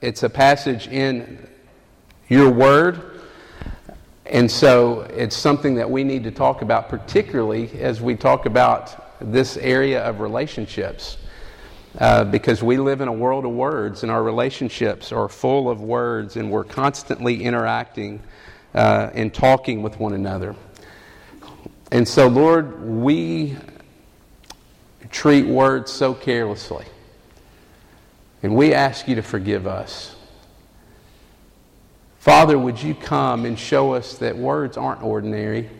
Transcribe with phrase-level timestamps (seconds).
[0.00, 1.46] it's a passage in
[2.28, 3.20] your word.
[4.26, 9.18] And so it's something that we need to talk about, particularly as we talk about
[9.20, 11.16] this area of relationships.
[11.98, 15.80] Uh, because we live in a world of words, and our relationships are full of
[15.80, 18.22] words, and we're constantly interacting
[18.74, 20.54] uh, and talking with one another.
[21.90, 23.56] And so, Lord, we
[25.10, 26.84] treat words so carelessly.
[28.42, 30.14] And we ask you to forgive us.
[32.18, 35.70] Father, would you come and show us that words aren't ordinary,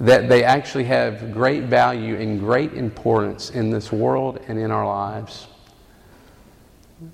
[0.00, 4.86] that they actually have great value and great importance in this world and in our
[4.86, 5.46] lives?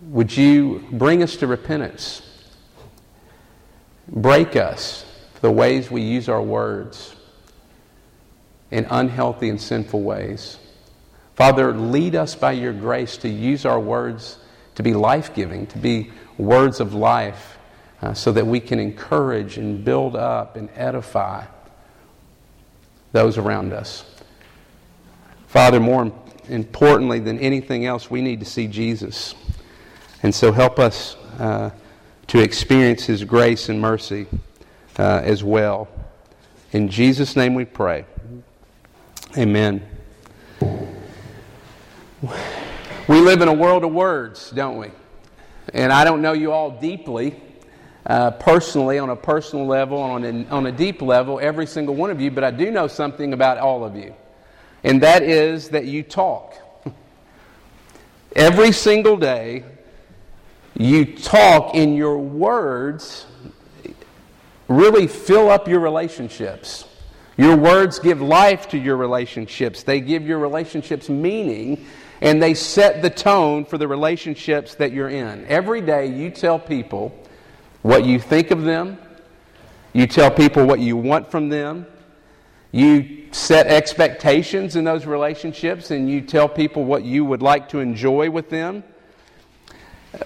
[0.03, 2.23] Would you bring us to repentance?
[4.09, 5.05] Break us
[5.41, 7.15] the ways we use our words
[8.71, 10.59] in unhealthy and sinful ways.
[11.41, 14.37] Father, lead us by your grace to use our words
[14.75, 17.57] to be life giving, to be words of life,
[18.03, 21.43] uh, so that we can encourage and build up and edify
[23.13, 24.05] those around us.
[25.47, 26.13] Father, more
[26.51, 29.35] importantly than anything else, we need to see Jesus.
[30.23, 31.71] And so help us uh,
[32.27, 34.27] to experience his grace and mercy
[34.99, 35.89] uh, as well.
[36.73, 38.05] In Jesus' name we pray.
[39.39, 39.87] Amen.
[42.23, 44.89] We live in a world of words, don't we?
[45.73, 47.41] And I don't know you all deeply,
[48.05, 52.21] uh, personally, on a personal level, on on a deep level, every single one of
[52.21, 54.15] you, but I do know something about all of you.
[54.85, 56.57] And that is that you talk.
[58.37, 59.65] Every single day,
[60.77, 63.27] you talk in your words,
[64.69, 66.85] really fill up your relationships.
[67.37, 69.83] Your words give life to your relationships.
[69.83, 71.87] They give your relationships meaning,
[72.21, 75.47] and they set the tone for the relationships that you're in.
[75.47, 77.17] Every day you tell people
[77.83, 78.99] what you think of them,
[79.93, 81.87] you tell people what you want from them,
[82.73, 87.81] you set expectations in those relationships, and you tell people what you would like to
[87.81, 88.85] enjoy with them.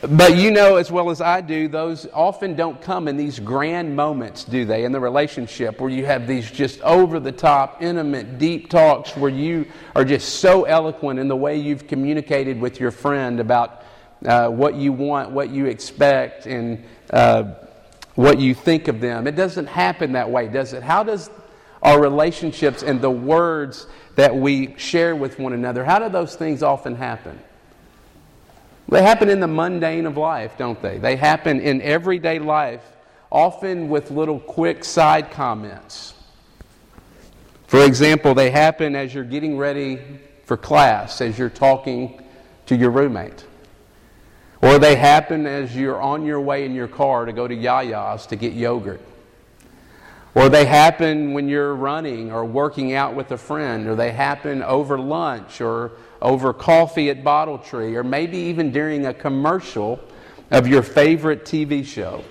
[0.09, 3.95] But you know as well as I do, those often don't come in these grand
[3.95, 8.39] moments, do they, in the relationship where you have these just over the top, intimate,
[8.39, 12.91] deep talks where you are just so eloquent in the way you've communicated with your
[12.91, 13.83] friend about
[14.25, 17.53] uh, what you want, what you expect, and uh,
[18.15, 19.27] what you think of them.
[19.27, 20.83] It doesn't happen that way, does it?
[20.83, 21.29] How does
[21.83, 23.87] our relationships and the words
[24.17, 27.39] that we share with one another, how do those things often happen?
[28.89, 30.99] They happen in the mundane of life, don't they?
[30.99, 32.83] They happen in everyday life,
[33.31, 36.15] often with little quick side comments.
[37.67, 40.01] For example, they happen as you're getting ready
[40.45, 42.23] for class, as you're talking
[42.67, 43.45] to your roommate.
[44.63, 48.27] Or they happen as you're on your way in your car to go to Yaya's
[48.29, 49.01] to get yogurt.
[50.35, 53.87] Or they happen when you're running or working out with a friend.
[53.87, 55.93] Or they happen over lunch or
[56.25, 60.01] over coffee at Bottle Tree, or maybe even during a commercial
[60.51, 62.25] of your favorite TV show.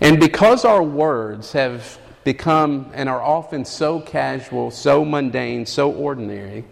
[0.00, 6.64] And because our words have become and are often so casual, so mundane, so ordinary,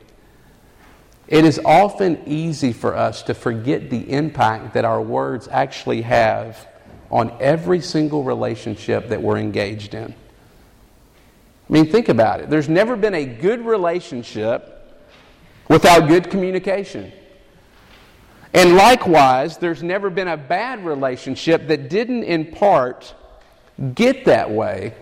[1.27, 6.67] it is often easy for us to forget the impact that our words actually have
[7.11, 10.15] on every single relationship that we're engaged in.
[11.69, 12.51] I mean, think about it.
[12.51, 14.84] There's never been a good relationship
[15.69, 17.13] without good communication.
[18.53, 23.15] And likewise, there's never been a bad relationship that didn't, in part,
[23.95, 24.95] get that way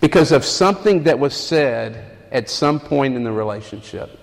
[0.00, 4.18] because of something that was said at some point in the relationship.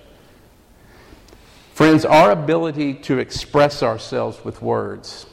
[1.74, 5.26] Friends, our ability to express ourselves with words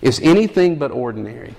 [0.00, 1.54] is anything but ordinary.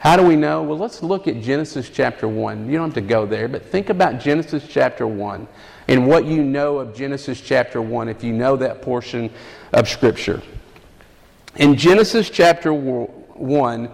[0.00, 0.62] How do we know?
[0.62, 2.70] Well, let's look at Genesis chapter 1.
[2.70, 5.46] You don't have to go there, but think about Genesis chapter 1
[5.88, 9.28] and what you know of Genesis chapter 1 if you know that portion
[9.74, 10.40] of Scripture.
[11.56, 13.90] In Genesis chapter 1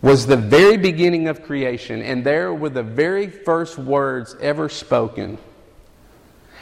[0.00, 5.36] was the very beginning of creation, and there were the very first words ever spoken.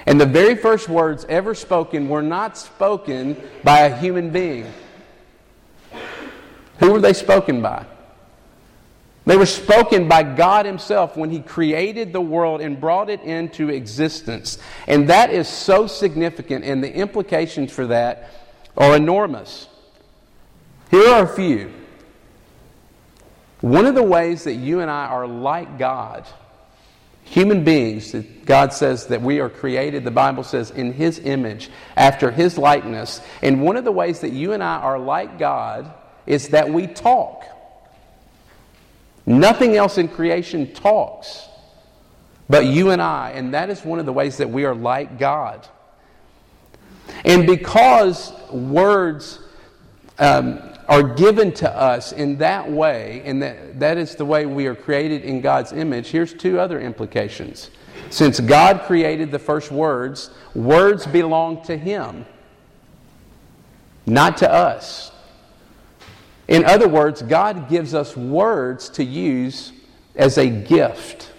[0.07, 4.73] And the very first words ever spoken were not spoken by a human being.
[6.81, 7.87] Who were they spoken by?
[9.27, 13.71] They were spoken by God Himself when He created the world and brought it into
[13.71, 14.59] existence.
[14.87, 18.31] And that is so significant, and the implications for that
[18.77, 19.69] are enormous.
[20.91, 21.73] Here are a few.
[23.61, 26.27] One of the ways that you and I are like God
[27.25, 31.71] Human beings, that God says that we are created, the Bible says, in His image,
[31.97, 33.21] after His likeness.
[33.43, 35.93] And one of the ways that you and I are like God
[36.27, 37.45] is that we talk.
[39.27, 41.49] Nothing else in creation talks
[42.49, 43.31] but you and I.
[43.31, 45.67] And that is one of the ways that we are like God.
[47.25, 49.41] And because words
[50.19, 54.67] um, are given to us in that way, and that, that is the way we
[54.67, 57.71] are created in God's image, here's two other implications.
[58.11, 62.27] Since God created the first words, words belong to Him,
[64.07, 65.11] not to us.
[66.49, 69.73] In other words, God gives us words to use
[70.15, 71.33] as a gift.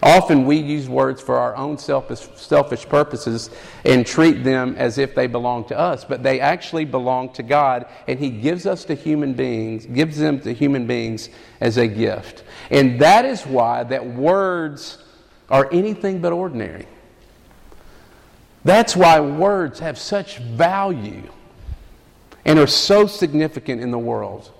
[0.00, 3.50] Often we use words for our own selfish, selfish purposes
[3.84, 7.86] and treat them as if they belong to us, but they actually belong to God,
[8.06, 11.30] and He gives us to human beings, gives them to human beings
[11.60, 12.44] as a gift.
[12.70, 14.98] And that is why that words
[15.50, 16.86] are anything but ordinary.
[18.64, 21.28] That's why words have such value
[22.48, 24.50] and are so significant in the world.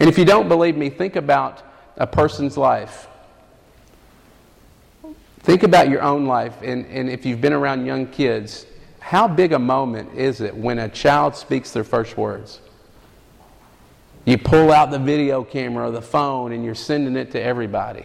[0.00, 1.62] And if you don't believe me, think about
[1.96, 3.06] a person's life.
[5.38, 8.66] Think about your own life, and, and if you've been around young kids,
[8.98, 12.60] how big a moment is it when a child speaks their first words?
[14.24, 18.04] You pull out the video camera or the phone and you're sending it to everybody.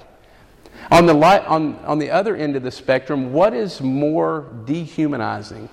[0.92, 5.70] On the, light, on, on the other end of the spectrum, what is more dehumanizing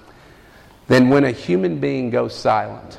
[0.86, 2.98] than when a human being goes silent?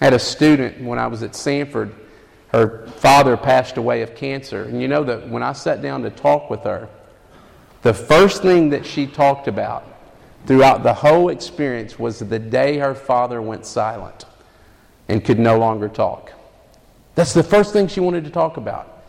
[0.00, 1.94] Had a student when I was at Sanford,
[2.48, 4.64] her father passed away of cancer.
[4.64, 6.88] And you know that when I sat down to talk with her,
[7.82, 9.86] the first thing that she talked about
[10.46, 14.24] throughout the whole experience was the day her father went silent
[15.08, 16.32] and could no longer talk.
[17.14, 19.02] That's the first thing she wanted to talk about.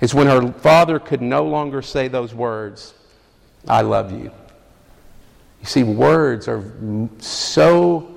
[0.00, 2.94] Is when her father could no longer say those words,
[3.68, 4.30] I love you.
[5.60, 6.64] You see, words are
[7.18, 8.14] so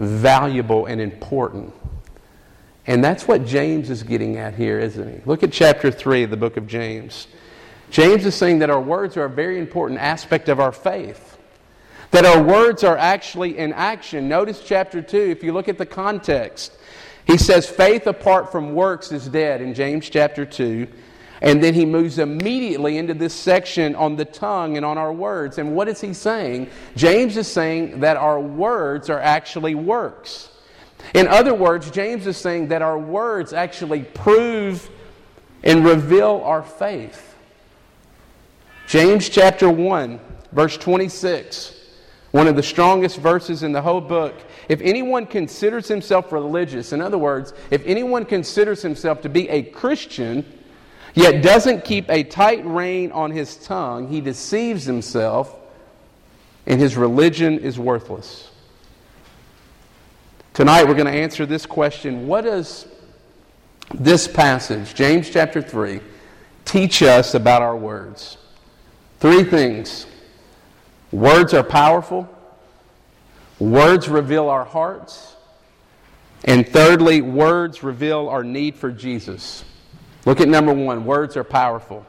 [0.00, 1.72] valuable and important.
[2.86, 5.20] And that's what James is getting at here, isn't he?
[5.24, 7.28] Look at chapter 3 of the book of James.
[7.90, 11.36] James is saying that our words are a very important aspect of our faith.
[12.10, 14.28] That our words are actually in action.
[14.28, 16.76] Notice chapter 2, if you look at the context,
[17.26, 20.88] he says, faith apart from works is dead in James chapter 2.
[21.42, 25.58] And then he moves immediately into this section on the tongue and on our words.
[25.58, 26.68] And what is he saying?
[26.96, 30.50] James is saying that our words are actually works.
[31.14, 34.88] In other words, James is saying that our words actually prove
[35.62, 37.34] and reveal our faith.
[38.86, 40.20] James chapter 1,
[40.52, 41.74] verse 26,
[42.32, 44.34] one of the strongest verses in the whole book.
[44.68, 49.62] If anyone considers himself religious, in other words, if anyone considers himself to be a
[49.62, 50.44] Christian,
[51.14, 55.54] yet doesn't keep a tight rein on his tongue, he deceives himself,
[56.66, 58.50] and his religion is worthless.
[60.52, 62.86] Tonight we're going to answer this question What does
[63.94, 66.00] this passage, James chapter 3,
[66.64, 68.36] teach us about our words?
[69.20, 70.06] Three things
[71.12, 72.28] words are powerful,
[73.58, 75.36] words reveal our hearts,
[76.44, 79.64] and thirdly, words reveal our need for Jesus.
[80.26, 82.04] Look at number one words are powerful.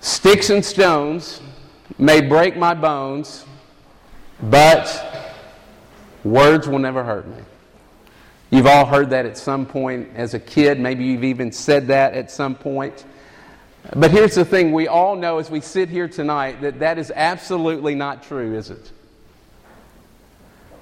[0.00, 1.40] Sticks and stones
[1.98, 3.44] may break my bones,
[4.42, 5.34] but
[6.24, 7.42] words will never hurt me.
[8.50, 10.80] You've all heard that at some point as a kid.
[10.80, 13.04] Maybe you've even said that at some point.
[13.94, 17.12] But here's the thing we all know as we sit here tonight that that is
[17.14, 18.90] absolutely not true, is it?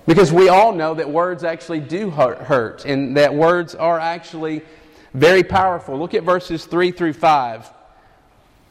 [0.07, 4.63] Because we all know that words actually do hurt and that words are actually
[5.19, 5.99] very powerful.
[5.99, 7.73] Look at verses 3 through 5.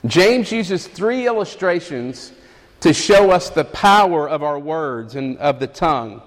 [0.05, 2.31] James uses three illustrations
[2.79, 6.21] to show us the power of our words and of the tongue.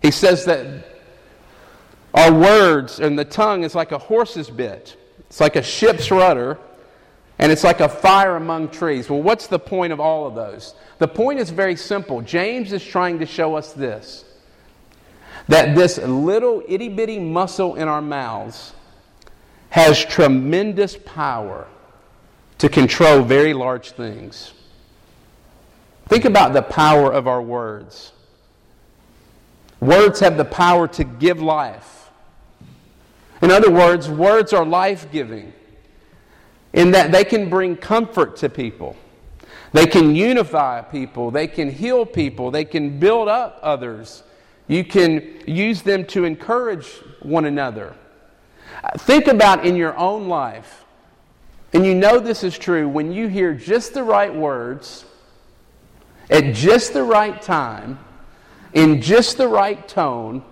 [0.00, 0.84] He says that
[2.14, 6.58] our words and the tongue is like a horse's bit, it's like a ship's rudder
[7.38, 9.08] and it's like a fire among trees.
[9.08, 10.74] Well, what's the point of all of those?
[10.98, 12.20] The point is very simple.
[12.20, 14.24] James is trying to show us this
[15.48, 18.72] that this little itty bitty muscle in our mouths
[19.70, 21.66] has tremendous power
[22.58, 24.52] to control very large things.
[26.08, 28.12] Think about the power of our words.
[29.80, 32.10] Words have the power to give life.
[33.40, 35.52] In other words, words are life giving
[36.72, 38.96] in that they can bring comfort to people.
[39.72, 41.30] They can unify people.
[41.30, 42.50] They can heal people.
[42.50, 44.22] They can build up others.
[44.68, 46.86] You can use them to encourage
[47.22, 47.94] one another.
[48.98, 50.84] Think about in your own life
[51.72, 55.04] And you know this is true when you hear just the right words
[56.28, 57.98] at just the right time,
[58.72, 60.44] in just the right tone,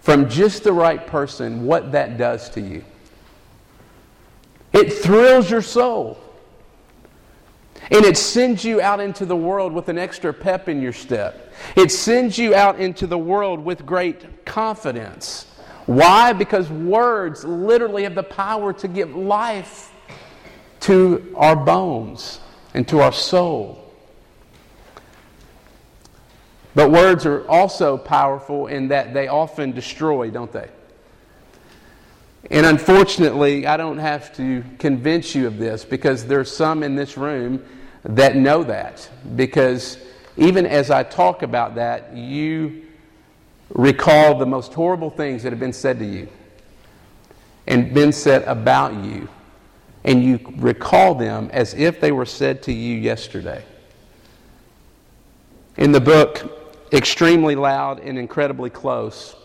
[0.00, 2.84] from just the right person, what that does to you.
[4.72, 6.18] It thrills your soul.
[7.90, 11.52] And it sends you out into the world with an extra pep in your step.
[11.76, 15.46] It sends you out into the world with great confidence.
[15.90, 16.32] Why?
[16.32, 19.90] Because words literally have the power to give life
[20.82, 22.38] to our bones
[22.74, 23.92] and to our soul.
[26.76, 30.68] But words are also powerful in that they often destroy, don't they?
[32.52, 37.16] And unfortunately, I don't have to convince you of this because there's some in this
[37.16, 37.64] room
[38.04, 39.10] that know that.
[39.34, 39.98] Because
[40.36, 42.86] even as I talk about that, you
[43.70, 46.28] recall the most horrible things that have been said to you
[47.66, 49.28] and been said about you.
[50.02, 53.64] And you recall them as if they were said to you yesterday.
[55.76, 56.56] In the book,
[56.92, 59.36] Extremely Loud and Incredibly Close,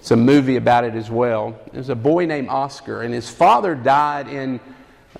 [0.00, 1.58] it's a movie about it as well.
[1.72, 4.60] There's a boy named Oscar, and his father died in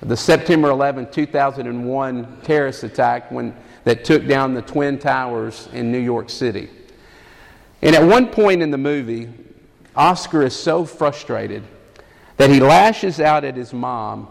[0.01, 3.55] the September 11, 2001 terrorist attack when,
[3.85, 6.69] that took down the Twin Towers in New York City.
[7.83, 9.27] And at one point in the movie,
[9.93, 11.63] Oscar is so frustrated
[12.37, 14.29] that he lashes out at his mom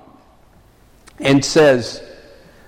[1.19, 2.03] and says,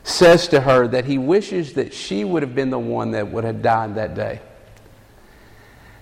[0.02, 3.44] says to her that he wishes that she would have been the one that would
[3.44, 4.42] have died that day.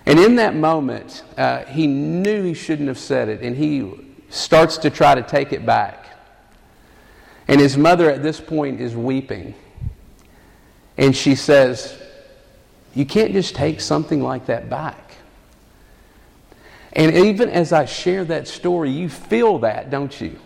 [0.05, 4.77] And in that moment, uh, he knew he shouldn't have said it, and he starts
[4.79, 6.07] to try to take it back.
[7.47, 9.55] And his mother at this point is weeping.
[10.97, 11.97] And she says,
[12.93, 15.15] You can't just take something like that back.
[16.93, 20.39] And even as I share that story, you feel that, don't you?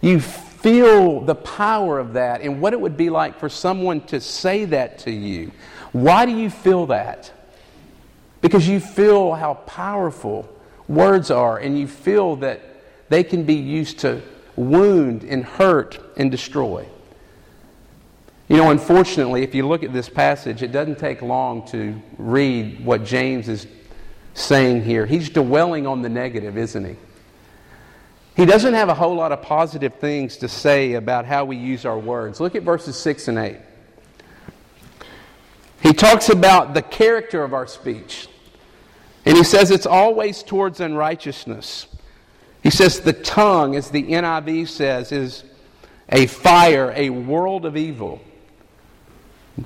[0.00, 4.20] You feel the power of that and what it would be like for someone to
[4.20, 5.52] say that to you.
[5.92, 7.32] Why do you feel that?
[8.40, 10.48] Because you feel how powerful
[10.88, 12.60] words are, and you feel that
[13.08, 14.20] they can be used to
[14.56, 16.86] wound and hurt and destroy.
[18.48, 22.84] You know, unfortunately, if you look at this passage, it doesn't take long to read
[22.84, 23.66] what James is
[24.34, 25.06] saying here.
[25.06, 26.96] He's dwelling on the negative, isn't he?
[28.36, 31.86] He doesn't have a whole lot of positive things to say about how we use
[31.86, 32.40] our words.
[32.40, 33.56] Look at verses 6 and 8.
[35.82, 38.28] He talks about the character of our speech.
[39.24, 41.86] And he says it's always towards unrighteousness.
[42.62, 45.44] He says the tongue, as the NIV says, is
[46.08, 48.20] a fire, a world of evil.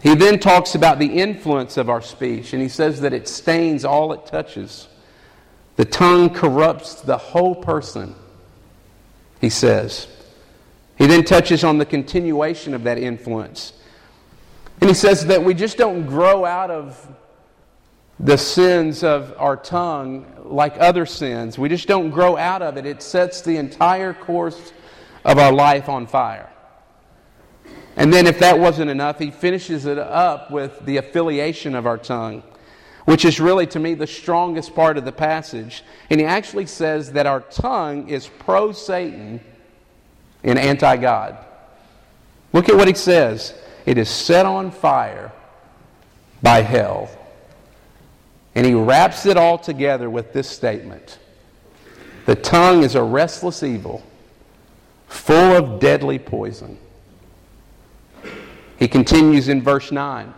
[0.02, 3.84] He then talks about the influence of our speech, and he says that it stains
[3.84, 4.86] all it touches.
[5.76, 8.14] The tongue corrupts the whole person,
[9.40, 10.06] he says.
[10.96, 13.72] He then touches on the continuation of that influence.
[14.80, 17.08] And he says that we just don't grow out of
[18.20, 21.58] the sins of our tongue like other sins.
[21.58, 22.84] We just don't grow out of it.
[22.84, 24.72] It sets the entire course
[25.24, 26.50] of our life on fire.
[27.98, 31.98] And then, if that wasn't enough, he finishes it up with the affiliation of our
[31.98, 32.44] tongue,
[33.06, 35.82] which is really, to me, the strongest part of the passage.
[36.08, 39.40] And he actually says that our tongue is pro Satan
[40.44, 41.44] and anti God.
[42.52, 43.52] Look at what he says
[43.84, 45.32] it is set on fire
[46.40, 47.10] by hell.
[48.54, 51.18] And he wraps it all together with this statement
[52.26, 54.04] The tongue is a restless evil,
[55.08, 56.78] full of deadly poison.
[58.78, 60.32] He continues in verse 9.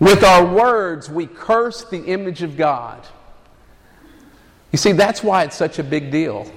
[0.00, 3.06] With our words, we curse the image of God.
[4.72, 6.50] You see, that's why it's such a big deal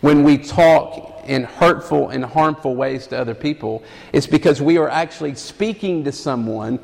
[0.00, 3.82] when we talk in hurtful and harmful ways to other people.
[4.12, 6.78] It's because we are actually speaking to someone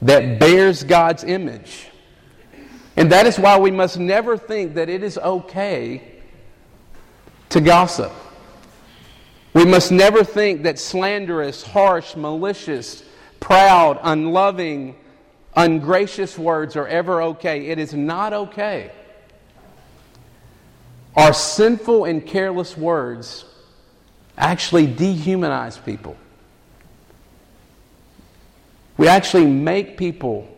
[0.00, 1.88] that bears God's image.
[2.96, 6.20] And that is why we must never think that it is okay
[7.50, 8.12] to gossip.
[9.54, 13.02] We must never think that slanderous, harsh, malicious,
[13.38, 14.96] proud, unloving,
[15.54, 17.66] ungracious words are ever okay.
[17.66, 18.90] It is not okay.
[21.14, 23.44] Our sinful and careless words
[24.38, 26.16] actually dehumanize people.
[28.96, 30.48] We actually make people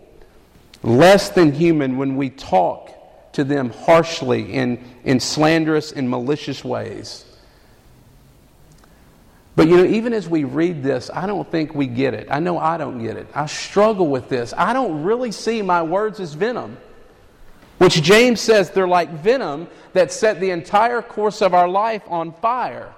[0.83, 7.25] less than human when we talk to them harshly in, in slanderous and malicious ways.
[9.57, 12.29] But you know, even as we read this, I don't think we get it.
[12.31, 13.29] I know I don't get it.
[13.35, 14.53] I struggle with this.
[14.57, 16.77] I don't really see my words as venom,
[17.79, 22.33] which James says they're like venom that set the entire course of our life on
[22.33, 22.93] fire.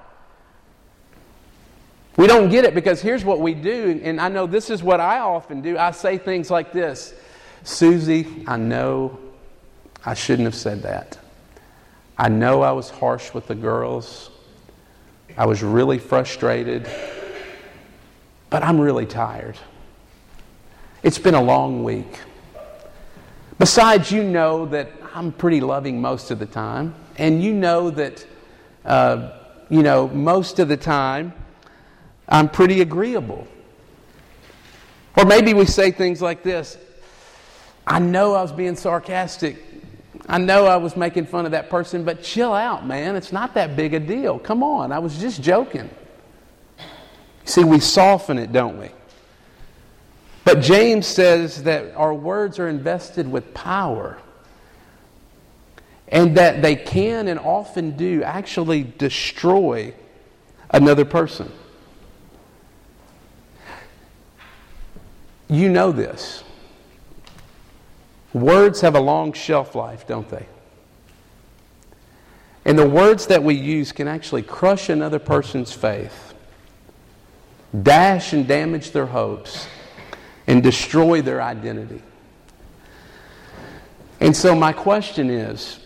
[2.17, 5.01] We don't get it because here's what we do, and I know this is what
[5.01, 5.77] I often do.
[5.77, 7.13] I say things like this
[7.65, 9.19] Susie, I know
[10.05, 11.19] I shouldn't have said that.
[12.17, 14.31] I know I was harsh with the girls.
[15.38, 16.88] I was really frustrated,
[18.49, 19.59] but I'm really tired.
[21.02, 22.21] It's been a long week.
[23.59, 28.26] Besides, you know that I'm pretty loving most of the time, and you know that,
[28.87, 29.33] uh,
[29.69, 31.35] you know, most of the time
[32.26, 33.47] I'm pretty agreeable.
[35.19, 36.78] Or maybe we say things like this
[37.87, 39.62] I know I was being sarcastic.
[40.28, 43.14] I know I was making fun of that person, but chill out, man.
[43.14, 44.38] It's not that big a deal.
[44.38, 45.88] Come on, I was just joking.
[47.45, 48.90] See, we soften it, don't we?
[50.45, 54.18] But James says that our words are invested with power
[56.09, 59.92] and that they can and often do actually destroy
[60.71, 61.50] another person.
[65.49, 66.42] You know this.
[68.37, 70.45] Words have a long shelf life, don't they?
[72.66, 76.35] And the words that we use can actually crush another person's faith,
[77.83, 79.66] dash and damage their hopes,
[80.47, 82.02] and destroy their identity.
[84.21, 85.81] And so, my question is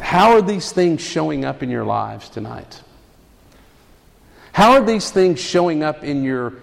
[0.00, 2.80] how are these things showing up in your lives tonight?
[4.54, 6.54] How are these things showing up in your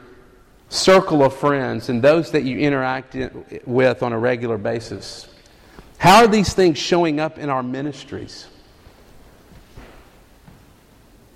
[0.70, 3.18] circle of friends and those that you interact
[3.66, 5.28] with on a regular basis?
[5.98, 8.48] How are these things showing up in our ministries?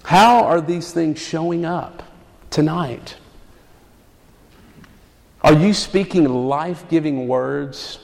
[0.04, 2.04] How are these things showing up
[2.50, 3.18] tonight?
[5.42, 8.00] Are you speaking life giving words?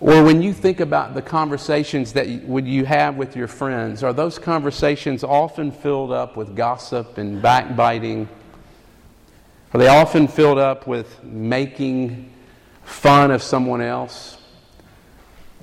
[0.00, 4.12] Or when you think about the conversations that would you have with your friends, are
[4.12, 8.28] those conversations often filled up with gossip and backbiting?
[9.72, 12.30] Are they often filled up with making
[12.84, 14.36] fun of someone else,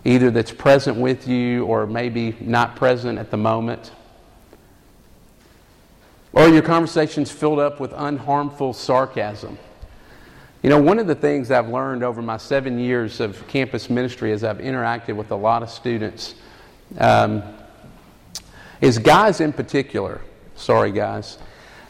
[0.05, 3.91] either that's present with you or maybe not present at the moment?
[6.33, 9.57] Or your conversations filled up with unharmful sarcasm?
[10.63, 14.31] You know, one of the things I've learned over my seven years of campus ministry
[14.31, 16.35] as I've interacted with a lot of students
[16.99, 17.41] um,
[18.79, 20.21] is guys in particular,
[20.55, 21.39] sorry guys,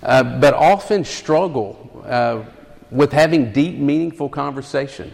[0.04, 2.46] uh, but often struggle uh,
[2.92, 5.14] with having deep, meaningful conversation.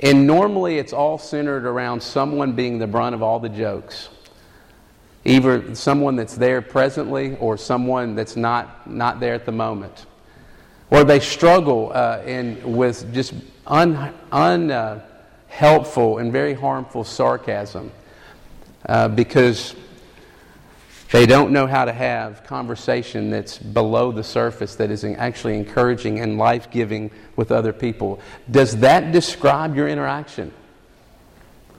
[0.00, 4.08] And normally it's all centered around someone being the brunt of all the jokes.
[5.26, 10.06] Either someone that's there presently or someone that's not, not there at the moment
[10.90, 13.34] or they struggle uh, in, with just
[13.66, 17.92] unhelpful un, uh, and very harmful sarcasm
[18.86, 19.74] uh, because
[21.10, 26.20] they don't know how to have conversation that's below the surface that is actually encouraging
[26.20, 28.20] and life giving with other people.
[28.50, 30.52] Does that describe your interaction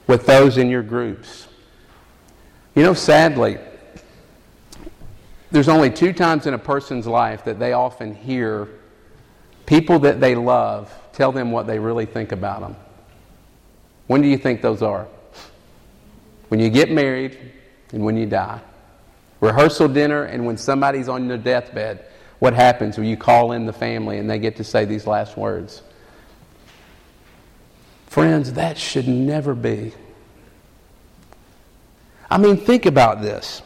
[0.08, 1.48] with those in your groups?
[2.76, 3.60] You know, sadly,
[5.52, 8.68] there's only two times in a person's life that they often hear
[9.70, 12.76] People that they love tell them what they really think about them.
[14.08, 15.08] When do you think those are?
[16.48, 17.38] When you get married
[17.92, 18.62] and when you die.
[19.42, 22.04] Rehearsal dinner and when somebody's on their deathbed.
[22.40, 25.38] What happens when you call in the family and they get to say these last
[25.38, 25.84] words?
[28.08, 29.94] Friends, that should never be.
[32.28, 33.62] I mean, think about this.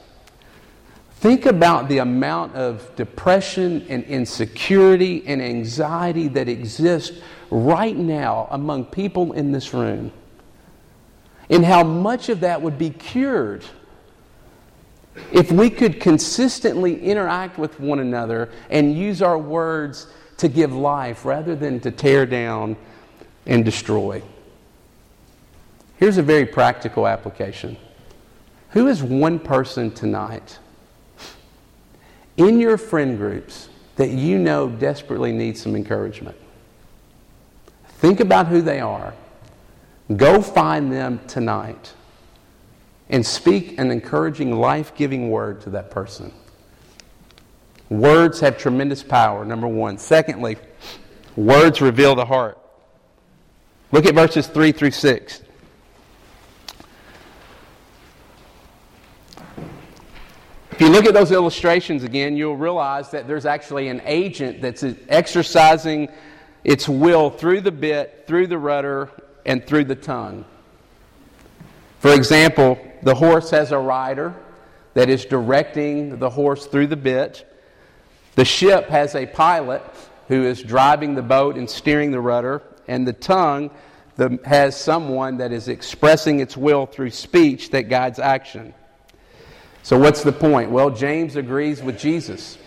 [1.24, 7.18] Think about the amount of depression and insecurity and anxiety that exists
[7.50, 10.12] right now among people in this room.
[11.50, 13.64] And how much of that would be cured
[15.32, 20.08] if we could consistently interact with one another and use our words
[20.40, 22.76] to give life rather than to tear down
[23.46, 24.22] and destroy.
[25.96, 27.78] Here's a very practical application.
[28.72, 30.60] Who is one person tonight
[32.38, 36.38] in your friend groups that you know desperately need some encouragement.
[37.86, 39.14] Think about who they are.
[40.16, 41.94] Go find them tonight
[43.10, 46.34] and speak an encouraging, life giving word to that person.
[47.90, 49.98] Words have tremendous power, number one.
[49.98, 50.58] Secondly,
[51.36, 52.58] words reveal the heart.
[53.92, 55.42] Look at verses 3 through 6.
[60.74, 64.84] If you look at those illustrations again, you'll realize that there's actually an agent that's
[65.08, 66.10] exercising
[66.64, 69.12] its will through the bit, through the rudder,
[69.46, 70.46] and through the tongue.
[72.00, 74.34] For example, the horse has a rider,
[74.96, 77.48] that is directing the horse through the bit.
[78.34, 79.84] The ship has a pilot
[80.28, 83.70] who is driving the boat and steering the rudder, and the tongue
[84.44, 88.74] has someone that is expressing its will through speech that guides action.
[89.84, 90.72] So, what's the point?
[90.72, 92.58] Well, James agrees with Jesus.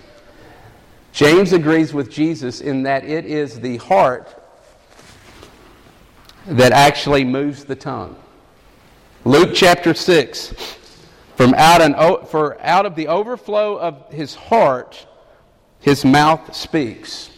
[1.13, 4.43] James agrees with Jesus in that it is the heart
[6.45, 8.17] that actually moves the tongue.
[9.25, 10.77] Luke chapter 6
[11.37, 15.07] from out, an, for out of the overflow of his heart,
[15.81, 17.31] his mouth speaks.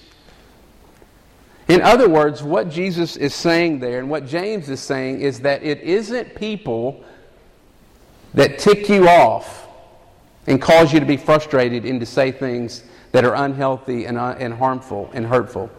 [1.69, 5.63] In other words, what Jesus is saying there and what James is saying is that
[5.63, 7.05] it isn't people
[8.35, 9.68] that tick you off
[10.49, 12.83] and cause you to be frustrated and to say things
[13.13, 15.71] that are unhealthy and, uh, and harmful and hurtful.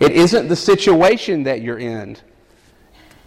[0.00, 2.18] It isn't the situation that you're in.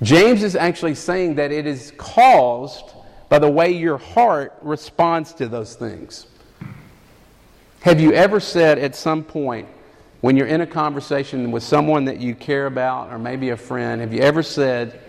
[0.02, 2.94] James is actually saying that it is caused
[3.30, 6.28] by the way your heart responds to those things.
[7.82, 9.68] Have you ever said at some point,
[10.22, 14.02] when you're in a conversation with someone that you care about, or maybe a friend,
[14.02, 15.00] have you ever said,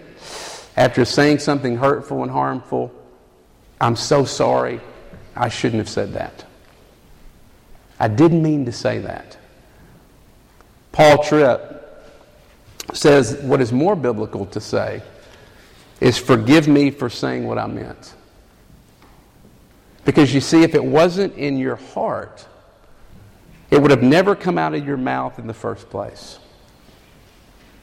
[0.76, 2.92] after saying something hurtful and harmful,
[3.80, 4.80] I'm so sorry,
[5.36, 6.44] I shouldn't have said that?
[7.98, 9.36] I didn't mean to say that.
[10.92, 11.76] Paul Tripp
[12.92, 15.02] says what is more biblical to say
[16.00, 18.14] is forgive me for saying what I meant.
[20.04, 22.46] Because you see, if it wasn't in your heart,
[23.70, 26.38] it would have never come out of your mouth in the first place.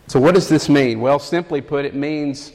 [0.07, 1.01] So, what does this mean?
[1.01, 2.53] Well, simply put, it means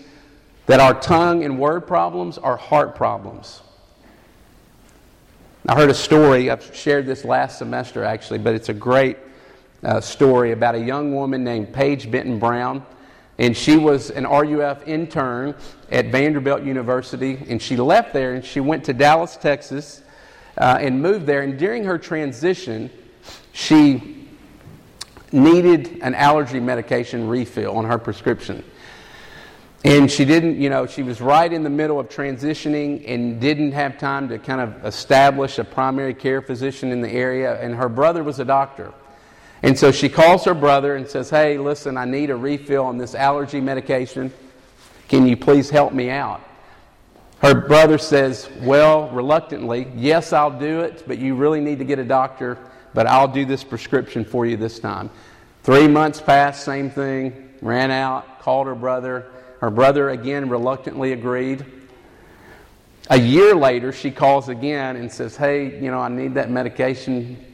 [0.67, 3.63] that our tongue and word problems are heart problems.
[5.69, 9.19] I heard a story, I've shared this last semester actually, but it's a great
[9.85, 12.83] uh, story about a young woman named Paige Benton Brown.
[13.37, 15.55] And she was an RUF intern
[15.93, 17.45] at Vanderbilt University.
[17.51, 20.01] And she left there and she went to Dallas, Texas,
[20.57, 21.43] uh, and moved there.
[21.43, 22.91] And during her transition,
[23.53, 24.27] she
[25.33, 28.65] needed an allergy medication refill on her prescription.
[29.85, 33.73] And she didn't, you know, she was right in the middle of transitioning and didn't
[33.73, 37.61] have time to kind of establish a primary care physician in the area.
[37.61, 38.93] And her brother was a doctor.
[39.63, 42.99] And so she calls her brother and says, Hey, listen, I need a refill on
[42.99, 44.33] this allergy medication.
[45.09, 46.43] Can you please help me out?
[47.41, 51.99] Her brother says, Well, reluctantly, yes, I'll do it, but you really need to get
[51.99, 52.59] a doctor,
[52.95, 55.11] but I'll do this prescription for you this time.
[55.63, 59.27] Three months passed, same thing, ran out, called her brother.
[59.61, 61.65] Her brother again reluctantly agreed.
[63.11, 67.45] A year later, she calls again and says, Hey, you know, I need that medication,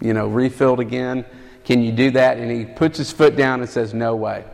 [0.00, 1.24] you know, refilled again.
[1.64, 2.38] Can you do that?
[2.38, 4.44] And he puts his foot down and says, No way.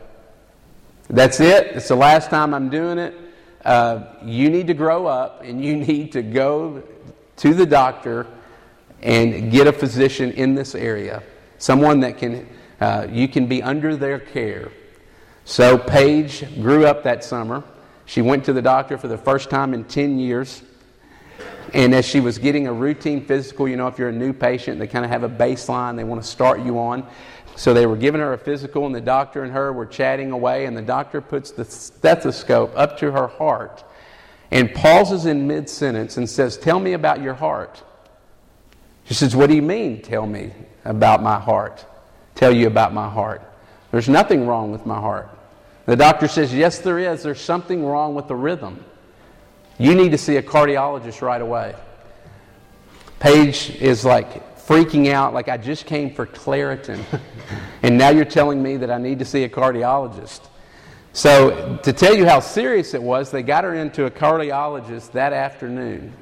[1.08, 1.68] That's it.
[1.68, 3.14] It's the last time I'm doing it.
[3.64, 6.82] Uh, you need to grow up and you need to go
[7.36, 8.26] to the doctor
[9.02, 11.22] and get a physician in this area,
[11.58, 12.48] someone that can
[12.80, 14.70] uh, you can be under their care.
[15.48, 17.62] So Paige grew up that summer.
[18.04, 20.60] She went to the doctor for the first time in 10 years.
[21.72, 24.80] And as she was getting a routine physical, you know, if you're a new patient,
[24.80, 27.06] they kind of have a baseline they want to start you on.
[27.54, 30.66] So they were giving her a physical, and the doctor and her were chatting away,
[30.66, 33.84] and the doctor puts the stethoscope up to her heart
[34.50, 37.84] and pauses in mid sentence and says, Tell me about your heart.
[39.04, 40.50] She says, What do you mean, tell me
[40.84, 41.86] about my heart?
[42.34, 43.42] Tell you about my heart.
[43.92, 45.30] There's nothing wrong with my heart.
[45.86, 47.22] The doctor says, Yes, there is.
[47.22, 48.84] There's something wrong with the rhythm.
[49.78, 51.74] You need to see a cardiologist right away.
[53.18, 57.02] Paige is like freaking out, like I just came for Claritin,
[57.82, 60.40] and now you're telling me that I need to see a cardiologist.
[61.12, 65.32] So, to tell you how serious it was, they got her into a cardiologist that
[65.32, 66.12] afternoon.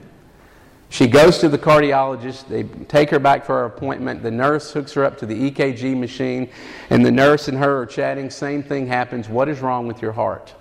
[0.94, 2.46] She goes to the cardiologist.
[2.46, 4.22] They take her back for her appointment.
[4.22, 6.48] The nurse hooks her up to the EKG machine,
[6.88, 8.30] and the nurse and her are chatting.
[8.30, 9.28] Same thing happens.
[9.28, 10.54] What is wrong with your heart?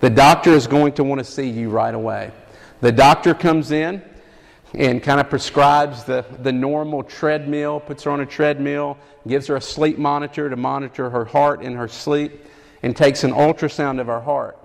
[0.00, 2.30] The doctor is going to want to see you right away.
[2.80, 4.02] The doctor comes in
[4.72, 8.96] and kind of prescribes the, the normal treadmill, puts her on a treadmill,
[9.28, 12.46] gives her a sleep monitor to monitor her heart in her sleep,
[12.82, 14.56] and takes an ultrasound of her heart.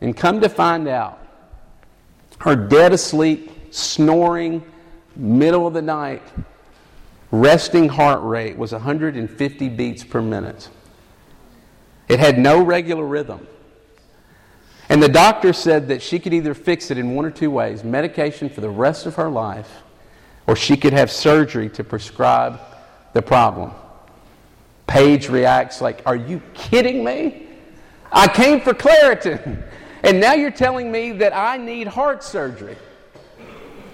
[0.00, 1.20] And come to find out,
[2.38, 4.64] her dead asleep, snoring,
[5.16, 6.22] middle of the night,
[7.32, 10.68] resting heart rate was 150 beats per minute.
[12.08, 13.46] It had no regular rhythm.
[14.88, 17.82] And the doctor said that she could either fix it in one or two ways
[17.82, 19.82] medication for the rest of her life,
[20.46, 22.60] or she could have surgery to prescribe
[23.12, 23.72] the problem.
[24.86, 27.48] Paige reacts like, Are you kidding me?
[28.12, 29.64] I came for Claritin,
[30.04, 32.76] and now you're telling me that I need heart surgery.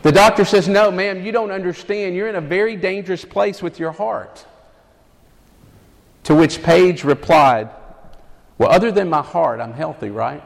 [0.03, 2.15] The doctor says, No, ma'am, you don't understand.
[2.15, 4.45] You're in a very dangerous place with your heart.
[6.25, 7.71] To which Paige replied,
[8.59, 10.43] Well, other than my heart, I'm healthy, right?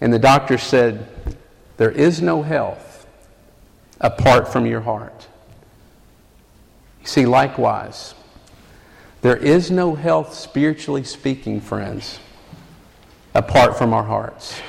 [0.00, 1.08] And the doctor said,
[1.76, 3.06] There is no health
[4.00, 5.28] apart from your heart.
[7.00, 8.14] You see, likewise,
[9.22, 12.18] there is no health, spiritually speaking, friends,
[13.34, 14.60] apart from our hearts.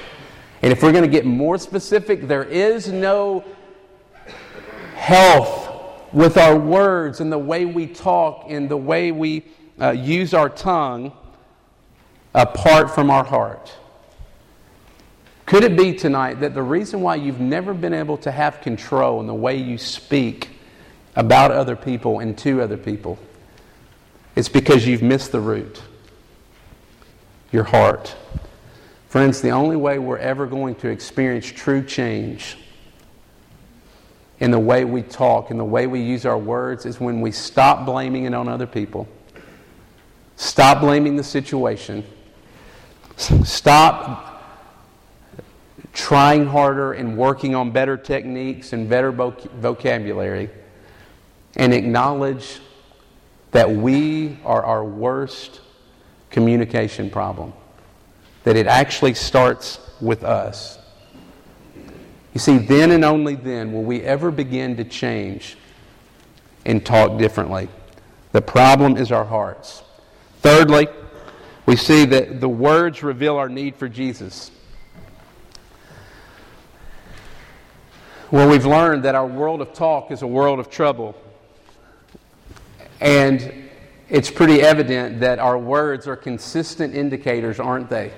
[0.61, 3.43] And if we're going to get more specific, there is no
[4.95, 5.69] health
[6.13, 9.43] with our words and the way we talk and the way we
[9.79, 11.11] uh, use our tongue
[12.35, 13.75] apart from our heart.
[15.45, 19.19] Could it be tonight that the reason why you've never been able to have control
[19.19, 20.49] in the way you speak
[21.15, 23.19] about other people and to other people
[24.35, 25.81] is because you've missed the root?
[27.51, 28.15] Your heart.
[29.11, 32.55] Friends, the only way we're ever going to experience true change
[34.39, 37.29] in the way we talk, in the way we use our words, is when we
[37.29, 39.09] stop blaming it on other people,
[40.37, 42.05] stop blaming the situation,
[43.17, 44.45] stop
[45.91, 50.49] trying harder and working on better techniques and better vocabulary,
[51.57, 52.61] and acknowledge
[53.51, 55.59] that we are our worst
[56.29, 57.51] communication problem
[58.43, 60.79] that it actually starts with us.
[62.33, 65.57] You see, then and only then will we ever begin to change
[66.65, 67.67] and talk differently.
[68.31, 69.83] The problem is our hearts.
[70.39, 70.87] Thirdly,
[71.65, 74.51] we see that the words reveal our need for Jesus.
[78.31, 81.15] Well, we've learned that our world of talk is a world of trouble.
[83.01, 83.69] And
[84.07, 88.13] it's pretty evident that our words are consistent indicators, aren't they?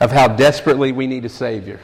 [0.00, 1.80] Of how desperately we need a Savior,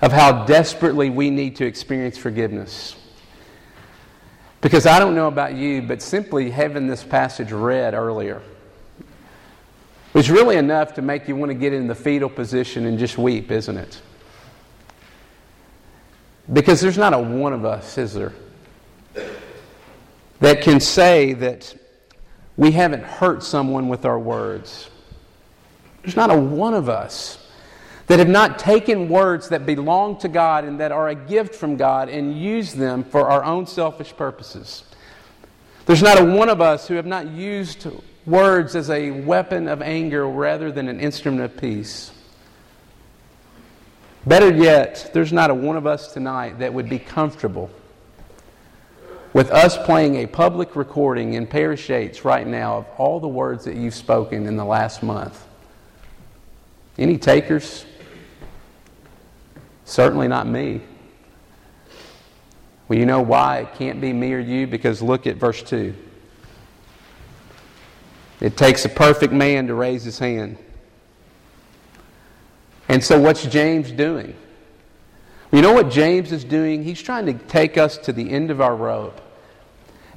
[0.00, 2.96] of how desperately we need to experience forgiveness.
[4.60, 8.42] Because I don't know about you, but simply having this passage read earlier
[10.12, 13.18] was really enough to make you want to get in the fetal position and just
[13.18, 14.00] weep, isn't it?
[16.52, 18.32] Because there's not a one of us, is there,
[20.40, 21.74] that can say that
[22.56, 24.88] we haven't hurt someone with our words.
[26.06, 27.36] There's not a one of us
[28.06, 31.76] that have not taken words that belong to God and that are a gift from
[31.76, 34.84] God and used them for our own selfish purposes.
[35.84, 37.88] There's not a one of us who have not used
[38.24, 42.12] words as a weapon of anger rather than an instrument of peace.
[44.24, 47.68] Better yet, there's not a one of us tonight that would be comfortable
[49.32, 51.90] with us playing a public recording in Parish
[52.24, 55.45] right now of all the words that you've spoken in the last month.
[56.98, 57.84] Any takers?
[59.84, 60.80] Certainly not me.
[62.88, 64.66] Well, you know why it can't be me or you?
[64.66, 65.94] Because look at verse 2.
[68.40, 70.58] It takes a perfect man to raise his hand.
[72.88, 74.34] And so, what's James doing?
[75.52, 76.84] You know what James is doing?
[76.84, 79.20] He's trying to take us to the end of our rope.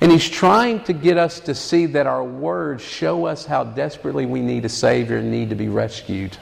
[0.01, 4.25] And he's trying to get us to see that our words show us how desperately
[4.25, 6.37] we need a Savior and need to be rescued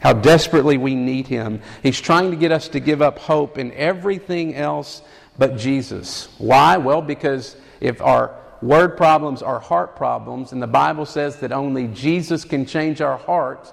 [0.00, 1.60] how desperately we need Him.
[1.82, 5.02] He's trying to get us to give up hope in everything else
[5.38, 6.28] but Jesus.
[6.38, 6.76] Why?
[6.76, 11.88] Well, because if our word problems are heart problems, and the Bible says that only
[11.88, 13.72] Jesus can change our heart,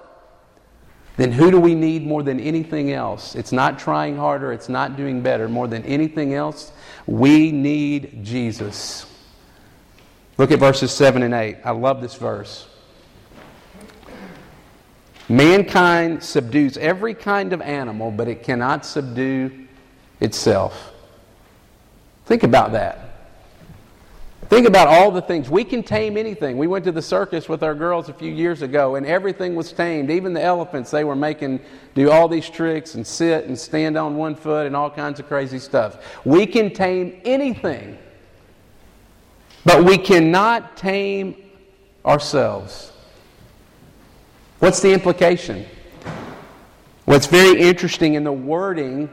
[1.15, 3.35] then who do we need more than anything else?
[3.35, 5.47] It's not trying harder, it's not doing better.
[5.47, 6.71] More than anything else,
[7.05, 9.05] we need Jesus.
[10.37, 11.57] Look at verses 7 and 8.
[11.63, 12.67] I love this verse.
[15.33, 19.65] Mankind subdues every kind of animal, but it cannot subdue
[20.19, 20.91] itself.
[22.25, 23.31] Think about that.
[24.47, 25.49] Think about all the things.
[25.49, 26.59] We can tame anything.
[26.59, 29.73] We went to the circus with our girls a few years ago, and everything was
[29.73, 30.11] tamed.
[30.11, 31.61] Even the elephants, they were making
[31.95, 35.27] do all these tricks and sit and stand on one foot and all kinds of
[35.27, 35.97] crazy stuff.
[36.23, 37.97] We can tame anything,
[39.65, 41.37] but we cannot tame
[42.05, 42.92] ourselves.
[44.63, 45.65] What's the implication?
[47.03, 49.09] What's very interesting in the wording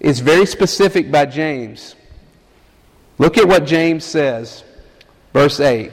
[0.00, 1.94] is very specific by James.
[3.18, 4.64] Look at what James says,
[5.34, 5.92] verse 8.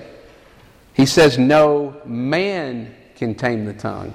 [0.94, 4.14] He says, No man can tame the tongue.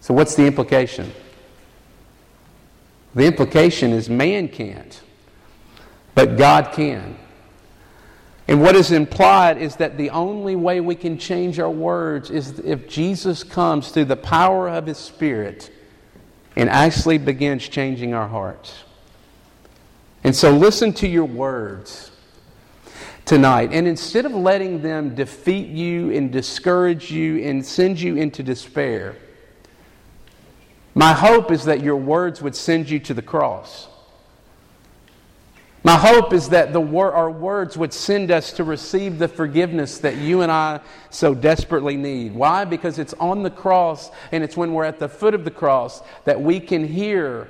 [0.00, 1.12] So, what's the implication?
[3.14, 5.02] The implication is man can't,
[6.14, 7.18] but God can.
[8.48, 12.58] And what is implied is that the only way we can change our words is
[12.60, 15.70] if Jesus comes through the power of His Spirit
[16.56, 18.84] and actually begins changing our hearts.
[20.24, 22.10] And so listen to your words
[23.24, 23.70] tonight.
[23.72, 29.16] And instead of letting them defeat you and discourage you and send you into despair,
[30.94, 33.88] my hope is that your words would send you to the cross.
[35.84, 40.16] My hope is that wor- our words would send us to receive the forgiveness that
[40.16, 42.34] you and I so desperately need.
[42.34, 42.64] Why?
[42.64, 46.00] Because it's on the cross, and it's when we're at the foot of the cross
[46.24, 47.48] that we can hear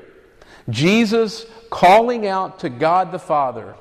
[0.71, 3.75] Jesus calling out to God the Father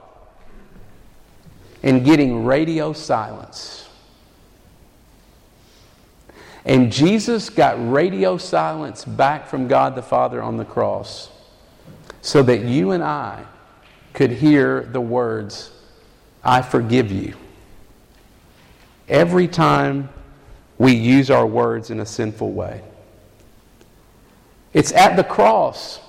[1.82, 3.88] and getting radio silence.
[6.66, 11.30] And Jesus got radio silence back from God the Father on the cross
[12.22, 13.46] so that you and I
[14.14, 15.72] could hear the words,
[16.44, 17.36] I forgive you.
[19.08, 20.10] Every time
[20.78, 22.82] we use our words in a sinful way.
[24.74, 26.00] It's at the cross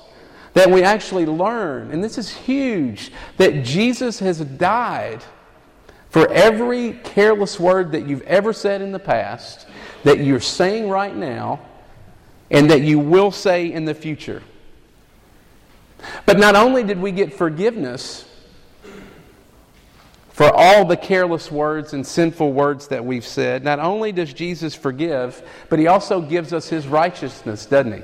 [0.54, 5.22] that we actually learn, and this is huge, that Jesus has died
[6.08, 9.66] for every careless word that you've ever said in the past,
[10.04, 11.60] that you're saying right now,
[12.50, 14.42] and that you will say in the future.
[16.26, 18.24] But not only did we get forgiveness
[20.30, 24.74] for all the careless words and sinful words that we've said, not only does Jesus
[24.74, 28.02] forgive, but he also gives us his righteousness, doesn't he?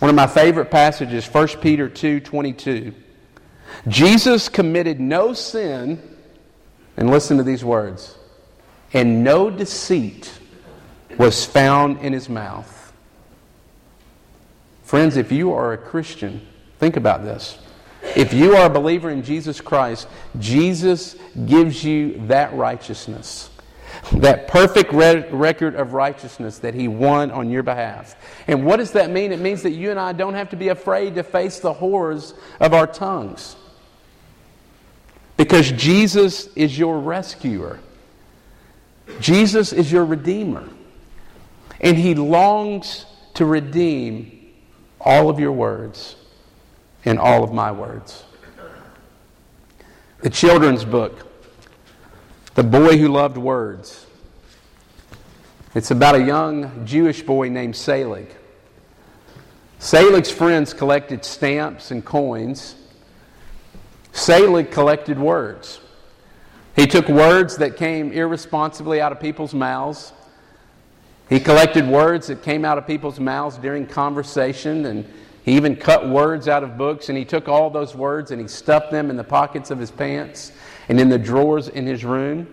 [0.00, 2.92] One of my favorite passages, 1 Peter 2 22.
[3.86, 6.02] Jesus committed no sin,
[6.96, 8.16] and listen to these words,
[8.92, 10.30] and no deceit
[11.18, 12.81] was found in his mouth.
[14.92, 16.46] Friends, if you are a Christian,
[16.78, 17.56] think about this.
[18.14, 20.06] If you are a believer in Jesus Christ,
[20.38, 23.48] Jesus gives you that righteousness,
[24.16, 28.16] that perfect re- record of righteousness that He won on your behalf.
[28.46, 29.32] And what does that mean?
[29.32, 32.34] It means that you and I don't have to be afraid to face the horrors
[32.60, 33.56] of our tongues.
[35.38, 37.80] Because Jesus is your rescuer,
[39.20, 40.68] Jesus is your redeemer.
[41.80, 44.40] And He longs to redeem
[45.04, 46.16] all of your words
[47.04, 48.24] and all of my words.
[50.20, 51.26] The children's book,
[52.54, 54.06] The Boy Who Loved Words.
[55.74, 58.28] It's about a young Jewish boy named Selig.
[59.78, 62.76] Selig's friends collected stamps and coins.
[64.12, 65.80] Selig collected words.
[66.76, 70.12] He took words that came irresponsibly out of people's mouths
[71.32, 75.10] he collected words that came out of people's mouths during conversation, and
[75.44, 78.46] he even cut words out of books, and he took all those words and he
[78.46, 80.52] stuffed them in the pockets of his pants
[80.90, 82.46] and in the drawers in his room.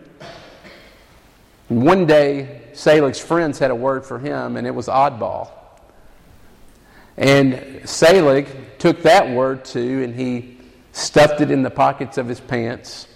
[1.68, 5.50] And one day, Selig's friends had a word for him, and it was oddball.
[7.18, 10.58] And Selig took that word too, and he
[10.94, 13.10] stuffed it in the pockets of his pants.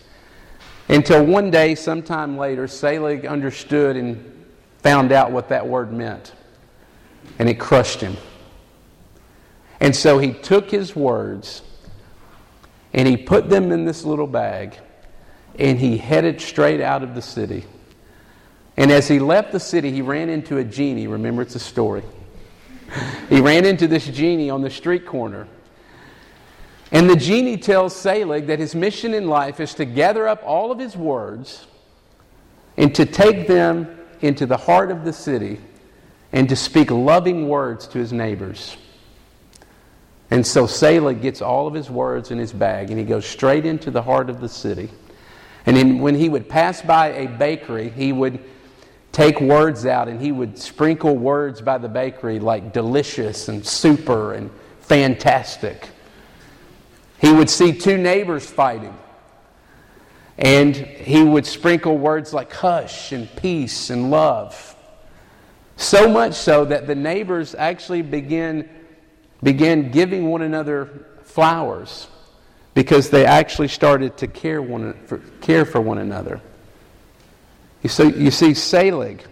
[0.90, 4.33] Until one day, sometime later, Selig understood and
[4.84, 6.34] found out what that word meant.
[7.40, 8.18] And it crushed him.
[9.80, 11.62] And so he took his words
[12.94, 14.78] and he put them in this little bag
[15.58, 17.66] and he headed straight out of the city.
[18.76, 21.08] And as he left the city, he ran into a genie.
[21.08, 22.04] Remember, it's a story.
[23.30, 25.48] he ran into this genie on the street corner.
[26.92, 30.72] And the genie tells Selig that his mission in life is to gather up all
[30.72, 31.66] of his words
[32.78, 35.60] and to take them into the heart of the city
[36.32, 38.78] and to speak loving words to his neighbors.
[40.32, 43.66] And so Selig gets all of his words in his bag and he goes straight
[43.66, 44.90] into the heart of the city.
[45.66, 48.40] And then when he would pass by a bakery, he would
[49.12, 54.34] take words out and he would sprinkle words by the bakery like delicious and super
[54.34, 55.90] and fantastic.
[57.20, 58.98] He would see two neighbors fighting
[60.38, 64.76] and he would sprinkle words like hush and peace and love.
[65.76, 68.70] So much so that the neighbors actually began,
[69.42, 72.08] began giving one another flowers
[72.74, 76.42] because they actually started to care, one, for, care for one another.
[77.84, 79.24] You see, you see, Selig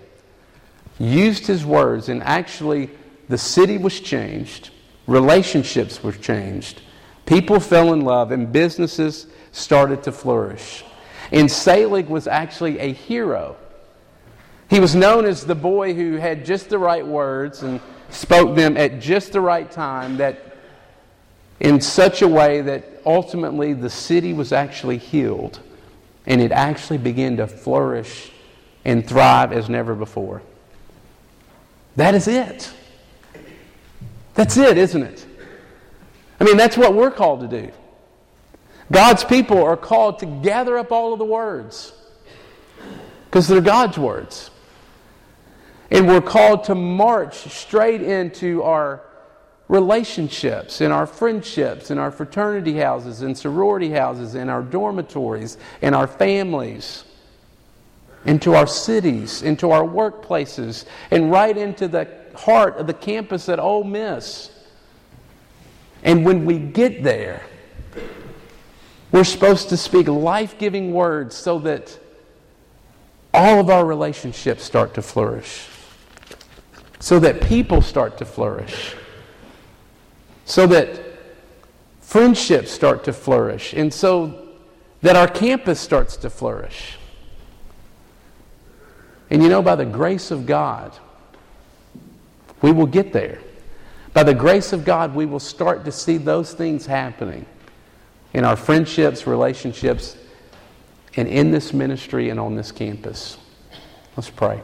[1.00, 2.90] used his words, and actually
[3.30, 4.70] the city was changed,
[5.08, 6.82] relationships were changed,
[7.26, 10.84] people fell in love, and businesses started to flourish.
[11.32, 13.56] And Selig was actually a hero.
[14.70, 17.80] He was known as the boy who had just the right words and
[18.10, 20.58] spoke them at just the right time, that
[21.60, 25.60] in such a way that ultimately the city was actually healed
[26.26, 28.32] and it actually began to flourish
[28.86, 30.42] and thrive as never before.
[31.96, 32.72] That is it.
[34.34, 35.26] That's it, isn't it?
[36.40, 37.72] I mean, that's what we're called to do.
[38.92, 41.94] God's people are called to gather up all of the words
[43.26, 44.52] because they're God's words.
[45.90, 49.02] And we're called to march straight into our
[49.68, 55.94] relationships, in our friendships, in our fraternity houses, in sorority houses, in our dormitories, in
[55.94, 57.06] our families,
[58.26, 63.60] into our cities, into our workplaces, and right into the heart of the campus at
[63.60, 64.52] Ole Miss.
[66.04, 67.42] And when we get there,
[69.12, 71.98] we're supposed to speak life giving words so that
[73.34, 75.68] all of our relationships start to flourish,
[77.00, 78.96] so that people start to flourish,
[80.46, 81.02] so that
[82.00, 84.50] friendships start to flourish, and so
[85.02, 86.98] that our campus starts to flourish.
[89.30, 90.94] And you know, by the grace of God,
[92.62, 93.40] we will get there.
[94.14, 97.46] By the grace of God, we will start to see those things happening
[98.34, 100.18] in our friendships, relationships,
[101.16, 103.38] and in this ministry and on this campus.
[104.16, 104.62] Let's pray.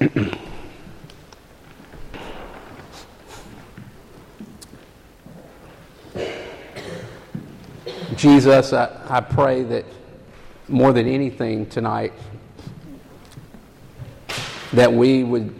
[8.16, 9.84] Jesus, I, I pray that
[10.66, 12.12] more than anything tonight,
[14.72, 15.54] that we would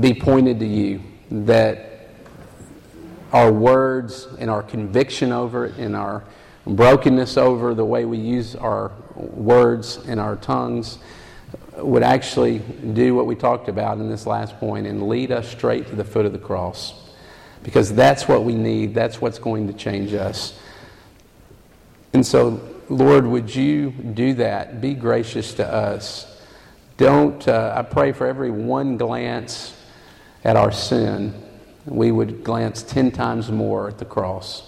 [0.00, 2.10] be pointed to you, that
[3.32, 6.24] our words and our conviction over it and our
[6.66, 10.98] brokenness over the way we use our words and our tongues
[11.76, 15.86] would actually do what we talked about in this last point and lead us straight
[15.88, 16.94] to the foot of the cross.
[17.62, 20.58] Because that's what we need, that's what's going to change us.
[22.12, 24.80] And so, Lord, would you do that?
[24.80, 26.40] Be gracious to us.
[26.96, 29.75] Don't, uh, I pray for every one glance
[30.46, 31.34] at our sin,
[31.86, 34.62] we would glance 10 times more at the cross.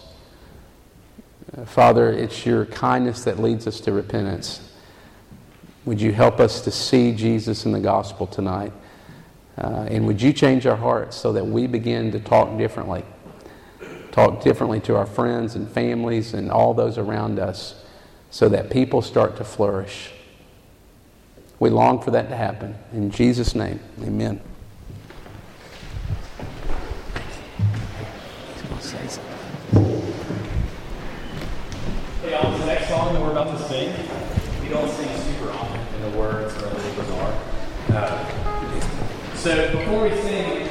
[1.67, 4.61] Father, it's your kindness that leads us to repentance.
[5.85, 8.73] Would you help us to see Jesus in the gospel tonight?
[9.57, 13.05] Uh, and would you change our hearts so that we begin to talk differently?
[14.11, 17.85] Talk differently to our friends and families and all those around us
[18.33, 20.11] so that people start to flourish.
[21.61, 22.75] We long for that to happen.
[22.93, 24.41] In Jesus' name, amen.
[39.49, 40.69] So before we sing,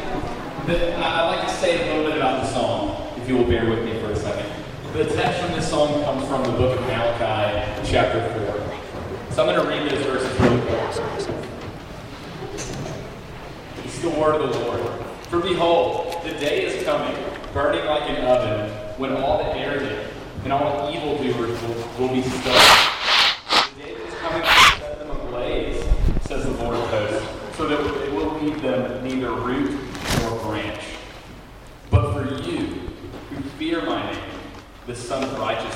[0.68, 3.68] I- I'd like to say a little bit about the song, if you will bear
[3.68, 4.46] with me for a second.
[4.94, 8.54] The text from this song comes from the book of Malachi, chapter 4.
[9.32, 10.80] So I'm going to read those verses really quick.
[13.84, 14.82] It's the word of the Lord.
[15.32, 17.16] For behold, the day is coming,
[17.56, 20.08] burning like an oven, when all the arrogant
[20.44, 22.54] and all evildoers will, will be stubborn.
[23.50, 24.48] The day is coming to
[24.78, 25.84] set them ablaze,
[26.28, 29.72] says the Lord of hosts, so that it will leave them neither root
[30.20, 30.80] nor branch.
[31.90, 32.92] But for you,
[33.32, 34.22] who fear my name,
[34.86, 35.68] the Son of Righteousness,